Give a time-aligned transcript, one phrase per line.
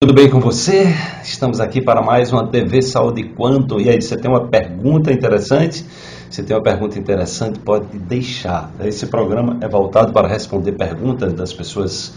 [0.00, 0.94] Tudo bem com você?
[1.24, 3.80] Estamos aqui para mais uma TV Saúde Quanto.
[3.80, 5.84] E aí, você tem uma pergunta interessante?
[6.30, 8.70] Você tem uma pergunta interessante, pode deixar.
[8.78, 12.14] Esse programa é voltado para responder perguntas das pessoas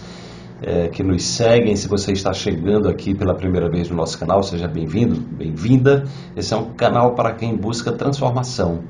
[0.61, 1.75] é, que nos seguem.
[1.75, 6.03] Se você está chegando aqui pela primeira vez no nosso canal, seja bem-vindo, bem-vinda.
[6.35, 8.83] Esse é um canal para quem busca transformação,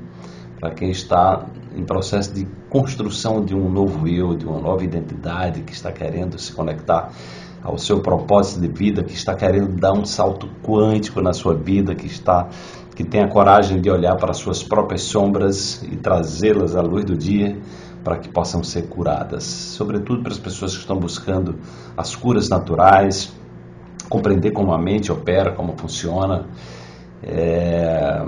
[0.60, 5.62] para quem está em processo de construção de um novo eu, de uma nova identidade,
[5.62, 7.10] que está querendo se conectar
[7.62, 11.94] ao seu propósito de vida, que está querendo dar um salto quântico na sua vida,
[11.94, 12.48] que está
[12.94, 17.16] que tem a coragem de olhar para suas próprias sombras e trazê-las à luz do
[17.16, 17.56] dia
[18.04, 19.44] para que possam ser curadas.
[19.44, 21.58] Sobretudo para as pessoas que estão buscando
[21.96, 23.32] as curas naturais,
[24.10, 26.44] compreender como a mente opera, como funciona,
[27.22, 28.22] é...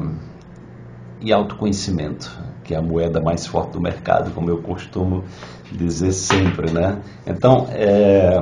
[1.20, 5.24] e autoconhecimento, que é a moeda mais forte do mercado, como eu costumo
[5.70, 7.02] dizer sempre, né?
[7.26, 8.40] Então, é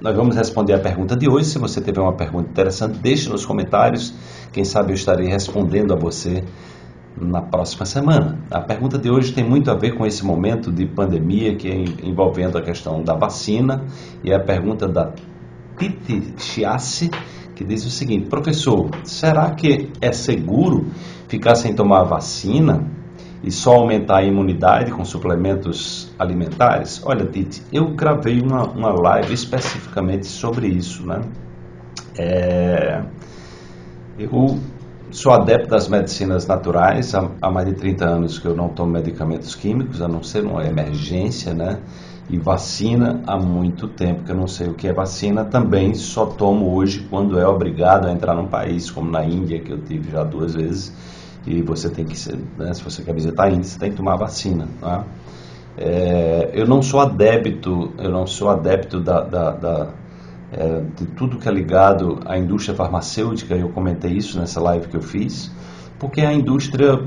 [0.00, 1.46] nós vamos responder a pergunta de hoje.
[1.46, 4.14] Se você tiver uma pergunta interessante, deixe nos comentários.
[4.52, 6.44] Quem sabe eu estarei respondendo a você
[7.20, 8.38] na próxima semana.
[8.48, 12.06] A pergunta de hoje tem muito a ver com esse momento de pandemia que é
[12.06, 13.84] envolvendo a questão da vacina
[14.22, 15.12] e a pergunta da
[15.76, 17.10] Titi Chiassi,
[17.56, 20.86] que diz o seguinte: Professor, será que é seguro
[21.26, 22.97] ficar sem tomar vacina?
[23.42, 27.00] E só aumentar a imunidade com suplementos alimentares?
[27.04, 31.20] Olha, Tite, eu gravei uma, uma live especificamente sobre isso, né?
[32.16, 33.02] É,
[34.18, 34.58] eu
[35.10, 38.92] sou adepto das medicinas naturais, há, há, mais de 30 anos que eu não tomo
[38.92, 41.78] medicamentos químicos, a não ser uma emergência, né?
[42.28, 46.26] E vacina há muito tempo que eu não sei o que é vacina, também só
[46.26, 50.10] tomo hoje quando é obrigado a entrar num país, como na Índia, que eu tive
[50.10, 50.92] já duas vezes,
[51.46, 52.16] e você tem que,
[52.58, 54.68] né, se você quer visitar a Índia, você tem que tomar vacina.
[54.80, 55.04] Tá?
[55.76, 59.90] É, eu não sou adepto, eu não sou adepto da, da, da
[60.50, 63.54] é, de tudo que é ligado à indústria farmacêutica.
[63.54, 65.50] Eu comentei isso nessa live que eu fiz,
[65.98, 67.06] porque é a indústria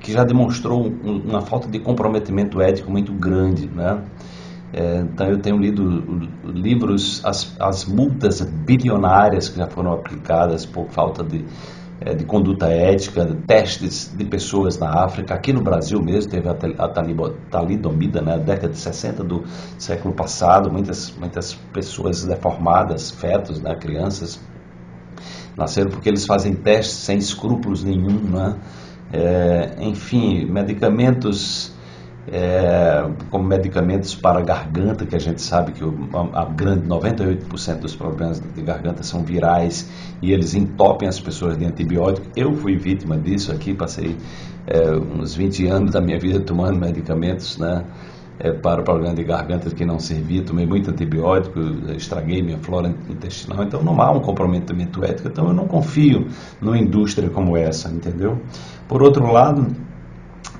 [0.00, 4.02] que já demonstrou uma falta de comprometimento ético muito grande, né?
[4.72, 10.88] É, então eu tenho lido livros, as, as multas bilionárias que já foram aplicadas por
[10.88, 11.44] falta de
[12.16, 15.34] de conduta ética, testes de pessoas na África.
[15.34, 16.54] Aqui no Brasil mesmo teve a,
[17.50, 19.44] talidomida, na né, década de 60 do
[19.78, 24.40] século passado, muitas, muitas pessoas deformadas, fetos, né, crianças,
[25.56, 28.18] nasceram porque eles fazem testes sem escrúpulos nenhum.
[28.30, 28.56] Né?
[29.12, 31.72] É, enfim, medicamentos
[32.30, 37.80] é, como medicamentos para garganta, que a gente sabe que o, a, a grande 98%
[37.80, 39.90] dos problemas de garganta são virais
[40.20, 42.26] e eles entopem as pessoas de antibiótico.
[42.36, 44.16] Eu fui vítima disso aqui, passei
[44.66, 47.84] é, uns 20 anos da minha vida tomando medicamentos né,
[48.38, 51.58] é, para o problema de garganta que não servia, tomei muito antibiótico,
[51.96, 56.28] estraguei minha flora intestinal, então não há um comprometimento ético, então eu não confio
[56.60, 58.40] numa indústria como essa, entendeu?
[58.86, 59.66] Por outro lado,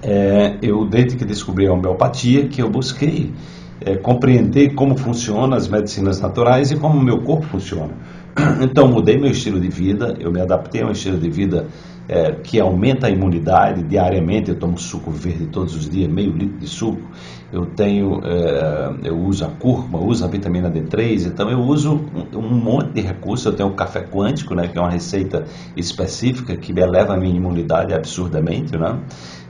[0.03, 3.33] é, eu desde que descobri a homeopatia que eu busquei
[3.81, 7.93] é, compreender como funcionam as medicinas naturais e como o meu corpo funciona.
[8.63, 11.67] Então mudei meu estilo de vida, eu me adaptei a um estilo de vida
[12.13, 14.51] é, que aumenta a imunidade diariamente.
[14.51, 17.09] Eu tomo suco verde todos os dias, meio litro de suco.
[17.51, 21.27] Eu tenho, é, eu uso a cúrcuma, uso a vitamina D3.
[21.27, 23.47] Então eu uso um, um, monte de recursos.
[23.47, 27.35] Eu tenho o café quântico, né, que é uma receita específica que eleva a minha
[27.35, 28.99] imunidade absurdamente, né?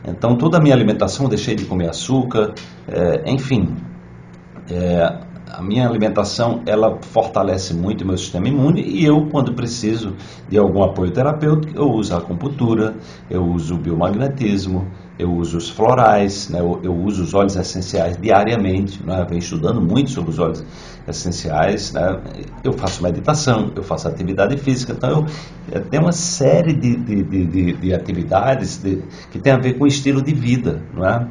[0.05, 2.55] Então, toda a minha alimentação, deixei de comer açúcar,
[2.89, 3.77] é, enfim.
[4.69, 10.17] É, a minha alimentação, ela fortalece muito o meu sistema imune e eu, quando preciso
[10.49, 12.95] de algum apoio terapêutico, eu uso a acupuntura,
[13.29, 14.87] eu uso o biomagnetismo,
[15.19, 16.61] eu uso os florais, né?
[16.61, 19.21] eu, eu, uso os óleos essenciais diariamente, né?
[19.21, 20.65] eu venho estudando muito sobre os óleos
[21.07, 22.19] essenciais, né?
[22.65, 25.27] eu faço meditação, eu faço atividade física, então eu,
[25.71, 28.81] eu tenho uma série de, de, de, de atividades
[29.31, 31.29] que tem a ver com o estilo de vida, não é?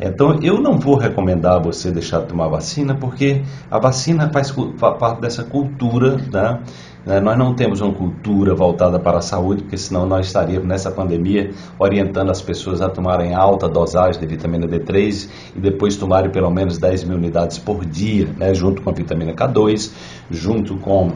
[0.00, 4.50] Então, eu não vou recomendar você deixar de tomar vacina, porque a vacina faz
[4.98, 6.60] parte dessa cultura, né?
[7.04, 7.20] né?
[7.20, 11.50] Nós não temos uma cultura voltada para a saúde, porque senão nós estaríamos nessa pandemia
[11.78, 16.78] orientando as pessoas a tomarem alta dosagem de vitamina D3 e depois tomarem pelo menos
[16.78, 18.54] 10 mil unidades por dia, né?
[18.54, 19.92] junto com a vitamina K2,
[20.30, 21.12] junto com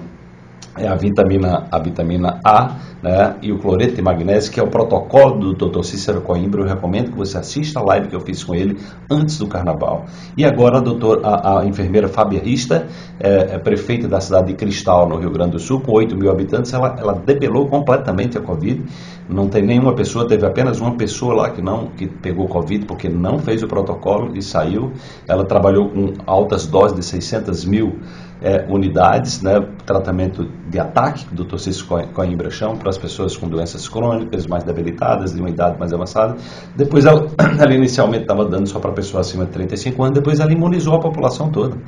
[0.76, 4.66] é a vitamina, a vitamina A né, e o cloreto de magnésio, que é o
[4.66, 5.82] protocolo do Dr.
[5.84, 6.62] Cícero Coimbra.
[6.62, 8.78] Eu recomendo que você assista a live que eu fiz com ele
[9.10, 10.06] antes do carnaval.
[10.36, 12.88] E agora a, doutor, a, a enfermeira Fábia Rista,
[13.20, 16.30] é, é, prefeita da cidade de Cristal, no Rio Grande do Sul, com 8 mil
[16.30, 18.82] habitantes, ela, ela debelou completamente a Covid.
[19.28, 23.08] Não tem nenhuma pessoa, teve apenas uma pessoa lá que não que pegou Covid porque
[23.08, 24.92] não fez o protocolo e saiu.
[25.28, 28.00] Ela trabalhou com altas doses de 600 mil
[28.44, 31.56] é, unidades, né, tratamento de ataque, que o Dr.
[31.56, 35.94] Cícero Coimbra chama, para as pessoas com doenças crônicas, mais debilitadas, de uma idade mais
[35.94, 36.36] avançada.
[36.76, 37.26] Depois, ela,
[37.58, 41.00] ela inicialmente estava dando só para pessoas acima de 35 anos, depois ela imunizou a
[41.00, 41.78] população toda.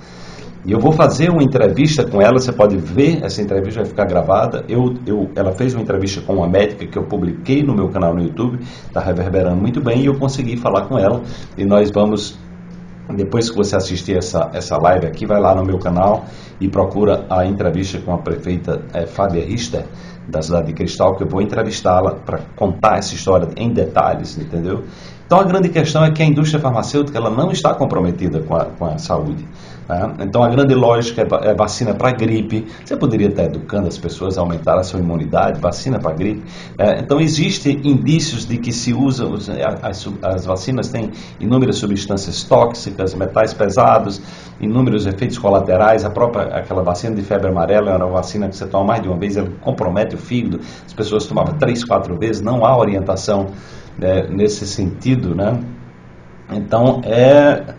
[0.65, 4.07] E eu vou fazer uma entrevista com ela, você pode ver, essa entrevista vai ficar
[4.07, 4.65] gravada.
[4.69, 8.15] Eu, eu, ela fez uma entrevista com uma médica que eu publiquei no meu canal
[8.15, 11.23] no YouTube, está reverberando muito bem, e eu consegui falar com ela.
[11.57, 12.37] E nós vamos,
[13.15, 16.27] depois que você assistir essa, essa live aqui, vai lá no meu canal
[16.61, 19.85] e procura a entrevista com a prefeita é, Fábia Richter,
[20.29, 24.85] da cidade de Cristal, que eu vou entrevistá-la para contar essa história em detalhes, entendeu?
[25.27, 28.65] Então a grande questão é que a indústria farmacêutica ela não está comprometida com a,
[28.65, 29.45] com a saúde.
[29.89, 30.15] Né?
[30.21, 32.67] Então a grande lógica é, é vacina para gripe.
[32.85, 36.45] Você poderia estar educando as pessoas a aumentar a sua imunidade, vacina para gripe.
[36.79, 39.35] É, então existem indícios de que se usam
[39.83, 44.21] as, as vacinas têm inúmeras substâncias tóxicas, metais pesados,
[44.61, 46.05] inúmeros efeitos colaterais.
[46.05, 49.09] A própria aquela vacina de febre amarela era uma vacina que você toma mais de
[49.09, 50.61] uma vez, ela compromete o fígado.
[50.85, 52.43] As pessoas tomavam três, quatro vezes.
[52.43, 53.49] Não há orientação
[54.01, 55.61] é, nesse sentido, né?
[56.51, 57.75] Então é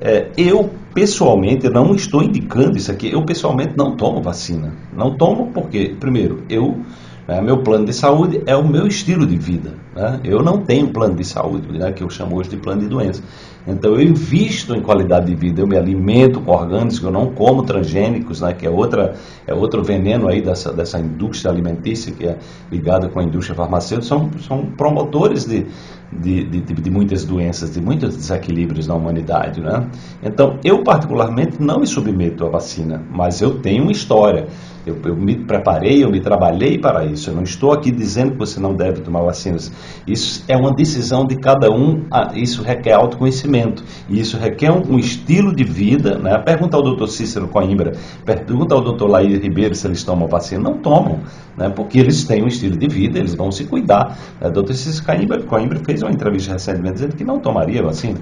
[0.00, 3.12] é, eu, pessoalmente, não estou indicando isso aqui.
[3.12, 4.72] Eu, pessoalmente, não tomo vacina.
[4.92, 6.80] Não tomo porque, primeiro, eu
[7.26, 9.74] né, meu plano de saúde é o meu estilo de vida.
[9.98, 10.20] Né?
[10.22, 13.20] Eu não tenho plano de saúde, né, que eu chamo hoje de plano de doença.
[13.66, 17.64] Então eu invisto em qualidade de vida, eu me alimento com orgânicos, eu não como
[17.64, 19.14] transgênicos, né, que é, outra,
[19.44, 22.38] é outro veneno aí dessa, dessa indústria alimentícia que é
[22.70, 25.66] ligada com a indústria farmacêutica, são, são promotores de,
[26.12, 29.60] de, de, de, muitas doenças, de muitos desequilíbrios na humanidade.
[29.60, 29.86] Né?
[30.22, 34.46] Então eu particularmente não me submeto à vacina, mas eu tenho uma história.
[34.86, 37.28] Eu, eu, me preparei, eu me trabalhei para isso.
[37.28, 39.70] Eu não estou aqui dizendo que você não deve tomar vacinas.
[40.06, 42.04] Isso é uma decisão de cada um.
[42.10, 43.84] Ah, isso requer autoconhecimento.
[44.08, 46.18] Isso requer um, estilo de vida.
[46.18, 46.36] Né?
[46.38, 47.92] Pergunta ao doutor Cícero Coimbra,
[48.24, 50.62] pergunta ao doutor Laí Ribeiro se eles tomam vacina.
[50.62, 51.20] Não tomam,
[51.56, 51.68] né?
[51.68, 54.16] porque eles têm um estilo de vida, eles vão se cuidar.
[54.40, 58.18] O doutor Cícero Coimbra, Coimbra fez uma entrevista recentemente dizendo que não tomaria vacina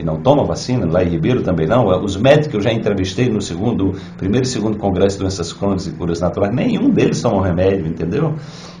[0.00, 1.86] e não toma vacina, em Ribeiro também não.
[2.02, 5.86] Os médicos que eu já entrevistei no segundo, primeiro e segundo congresso de doenças crônicas
[5.86, 8.34] e curas naturais, nenhum deles toma remédio, entendeu?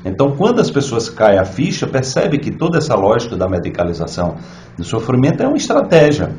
[0.04, 4.36] Então, quando as pessoas caem a ficha, percebe que toda essa lógica da medicalização
[4.76, 6.34] do sofrimento é uma estratégia.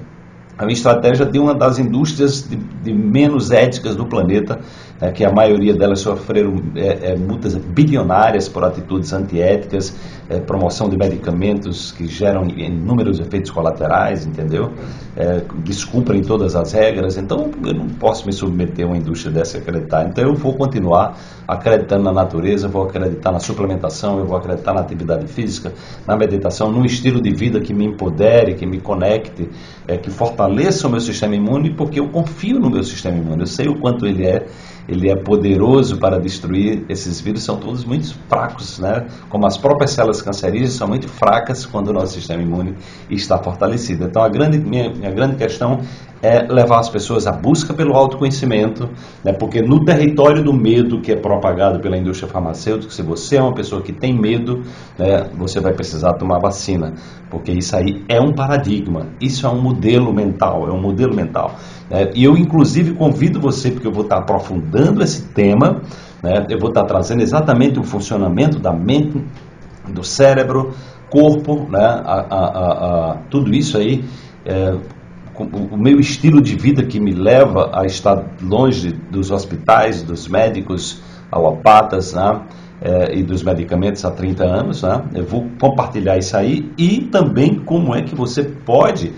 [0.57, 4.59] É uma estratégia de uma das indústrias de, de menos éticas do planeta,
[4.99, 9.95] é, que a maioria delas sofreram é, é, multas bilionárias por atitudes antiéticas,
[10.29, 14.71] é, promoção de medicamentos que geram inúmeros efeitos colaterais, entendeu?
[15.17, 17.17] É, descumprem todas as regras.
[17.17, 20.05] Então, eu não posso me submeter a uma indústria dessa e acreditar.
[20.07, 21.17] Então, eu vou continuar
[21.47, 25.73] acreditando na natureza, vou acreditar na suplementação, eu vou acreditar na atividade física,
[26.05, 29.49] na meditação, num estilo de vida que me empodere, que me conecte,
[29.87, 33.41] é, que fortaleça o meu sistema imune, porque eu confio no meu sistema imune.
[33.41, 34.47] Eu sei o quanto ele é
[34.87, 39.07] ele é poderoso para destruir esses vírus, são todos muito fracos, né?
[39.29, 42.75] Como as próprias células cancerígenas são muito fracas quando o nosso sistema imune
[43.09, 44.05] está fortalecido.
[44.05, 45.81] Então, a grande, minha, minha grande questão
[46.21, 48.89] é levar as pessoas à busca pelo autoconhecimento,
[49.23, 49.33] né?
[49.33, 53.53] porque no território do medo que é propagado pela indústria farmacêutica, se você é uma
[53.53, 54.61] pessoa que tem medo,
[54.97, 56.93] né, você vai precisar tomar vacina,
[57.29, 61.55] porque isso aí é um paradigma, isso é um modelo mental, é um modelo mental.
[61.89, 62.11] Né?
[62.13, 65.81] E eu, inclusive, convido você, porque eu vou estar aprofundando esse tema,
[66.21, 66.45] né?
[66.49, 69.23] eu vou estar trazendo exatamente o funcionamento da mente,
[69.87, 70.73] do cérebro,
[71.09, 71.83] corpo, né?
[71.83, 74.03] a, a, a, a tudo isso aí.
[74.45, 74.75] É,
[75.43, 81.01] o meu estilo de vida que me leva a estar longe dos hospitais, dos médicos
[81.31, 82.41] alopatas né,
[82.81, 84.83] é, e dos medicamentos há 30 anos.
[84.83, 89.13] Né, eu vou compartilhar isso aí e também como é que você pode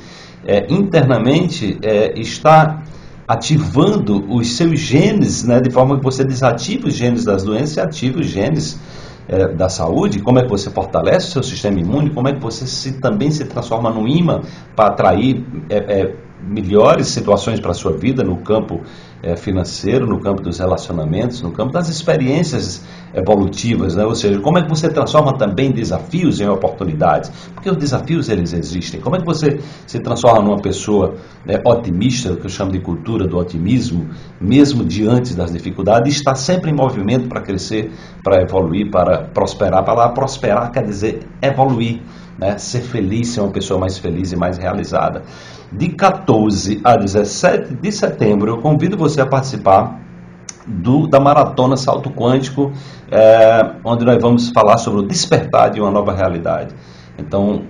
[0.46, 2.84] é, internamente é, estar
[3.28, 7.80] ativando os seus genes, né, de forma que você desative os genes das doenças e
[7.80, 8.78] ative os genes
[9.28, 12.40] é, da saúde, como é que você fortalece o seu sistema imune, como é que
[12.40, 14.42] você se, também se transforma no imã
[14.76, 16.16] para atrair é, é,
[16.48, 18.82] melhores situações para a sua vida no campo
[19.24, 22.84] é, financeiro, no campo dos relacionamentos, no campo das experiências
[23.14, 24.04] evolutivas, né?
[24.04, 28.52] ou seja, como é que você transforma também desafios em oportunidades, porque os desafios eles
[28.54, 29.00] existem.
[29.00, 33.26] Como é que você se transforma numa pessoa né, otimista, que eu chamo de cultura
[33.26, 34.10] do otimismo,
[34.42, 37.92] mesmo diante das dificuldades, está sempre em movimento para crescer,
[38.24, 39.84] para evoluir, para prosperar.
[39.86, 42.02] Para lá prosperar quer dizer evoluir,
[42.38, 42.58] né?
[42.58, 45.24] ser feliz, ser uma pessoa mais feliz e mais realizada
[45.78, 50.00] de 14 a 17 de setembro, eu convido você a participar
[50.68, 52.72] do, da Maratona Salto Quântico,
[53.12, 56.74] é, onde nós vamos falar sobre o despertar de uma nova realidade.
[57.18, 57.64] Então,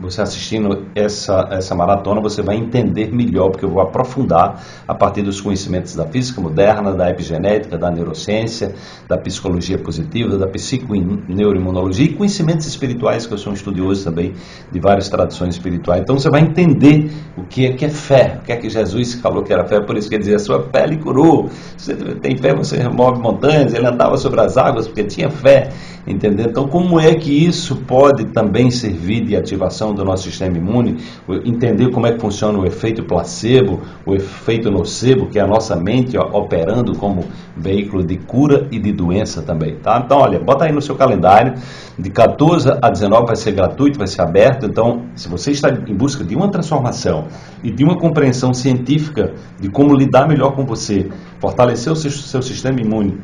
[0.00, 5.22] você assistindo essa, essa maratona, você vai entender melhor, porque eu vou aprofundar a partir
[5.22, 8.74] dos conhecimentos da física moderna, da epigenética, da neurociência,
[9.06, 14.32] da psicologia positiva, da psiconeuroimunologia e conhecimentos espirituais, que eu sou um estudioso também
[14.72, 16.00] de várias tradições espirituais.
[16.00, 19.14] Então você vai entender o que é, que é fé, o que é que Jesus
[19.14, 21.50] falou que era fé, por isso que ele dizia, a sua fé lhe curou.
[21.76, 25.70] Você tem fé, você remove montanhas, ele andava sobre as águas porque tinha fé,
[26.06, 26.46] entendeu?
[26.48, 30.98] Então como é que isso pode também servir de ativação do nosso sistema imune,
[31.44, 35.76] entender como é que funciona o efeito placebo, o efeito nocebo, que é a nossa
[35.76, 37.24] mente ó, operando como
[37.56, 40.02] veículo de cura e de doença também, tá?
[40.04, 41.54] Então, olha, bota aí no seu calendário,
[41.98, 45.94] de 14 a 19 vai ser gratuito, vai ser aberto, então, se você está em
[45.94, 47.26] busca de uma transformação
[47.62, 52.42] e de uma compreensão científica de como lidar melhor com você, fortalecer o seu, seu
[52.42, 53.18] sistema imune,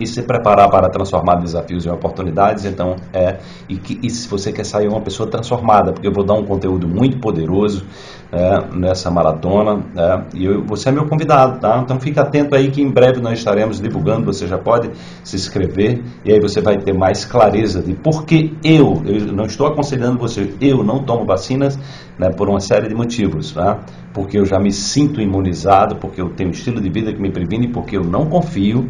[0.00, 3.38] e se preparar para transformar desafios em oportunidades, então é
[3.68, 6.44] e, que, e se você quer sair uma pessoa transformada, porque eu vou dar um
[6.44, 7.84] conteúdo muito poderoso
[8.30, 11.80] é, nessa maratona é, e eu, você é meu convidado, tá?
[11.82, 14.90] Então fique atento aí que em breve nós estaremos divulgando, você já pode
[15.24, 19.46] se inscrever e aí você vai ter mais clareza de por que eu, eu não
[19.46, 21.78] estou aconselhando você, eu não tomo vacinas
[22.18, 23.80] né, por uma série de motivos, tá?
[24.12, 27.30] Porque eu já me sinto imunizado, porque eu tenho um estilo de vida que me
[27.30, 28.88] previne, porque eu não confio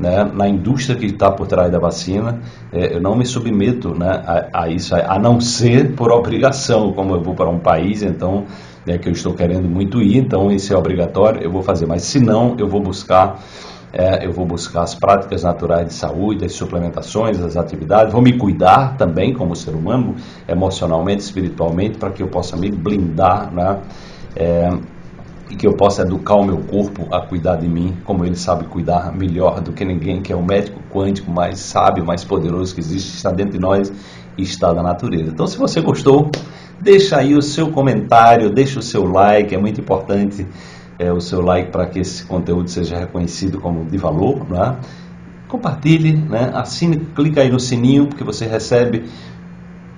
[0.00, 2.40] né, na indústria que está por trás da vacina,
[2.72, 7.14] é, eu não me submeto né, a, a, isso, a não ser por obrigação, como
[7.14, 8.46] eu vou para um país, então,
[8.86, 12.02] é que eu estou querendo muito ir, então isso é obrigatório, eu vou fazer, mas
[12.02, 13.38] se não, eu vou buscar.
[13.92, 18.38] É, eu vou buscar as práticas naturais de saúde, as suplementações, as atividades, vou me
[18.38, 20.14] cuidar também como ser humano,
[20.46, 23.80] emocionalmente, espiritualmente, para que eu possa me blindar né,
[24.36, 24.70] é,
[25.50, 28.64] e que eu possa educar o meu corpo a cuidar de mim, como ele sabe
[28.64, 32.80] cuidar melhor do que ninguém, que é o médico quântico mais sábio, mais poderoso que
[32.80, 33.92] existe, está dentro de nós
[34.38, 35.30] e está da natureza.
[35.32, 36.30] Então, se você gostou,
[36.80, 40.46] deixa aí o seu comentário, deixa o seu like, é muito importante
[41.00, 44.76] é, o seu like para que esse conteúdo seja reconhecido como de valor, né?
[45.48, 46.52] Compartilhe, né?
[46.54, 49.04] assine, clica aí no sininho, porque você recebe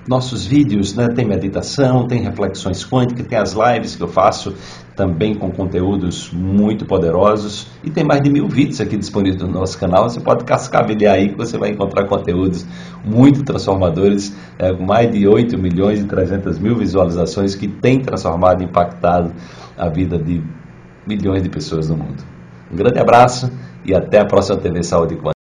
[0.09, 1.09] nossos vídeos, né?
[1.09, 4.55] Tem meditação, tem reflexões quânticas, tem as lives que eu faço
[4.97, 9.79] também com conteúdos muito poderosos e tem mais de mil vídeos aqui disponíveis no nosso
[9.79, 10.09] canal.
[10.09, 12.67] Você pode cascavelhar aí que você vai encontrar conteúdos
[13.05, 18.65] muito transformadores, é, mais de 8 milhões e 300 mil visualizações que tem transformado e
[18.65, 19.33] impactado
[19.77, 20.43] a vida de
[21.07, 22.23] milhões de pessoas no mundo.
[22.71, 23.51] Um grande abraço
[23.85, 25.42] e até a próxima TV Saúde Quântica.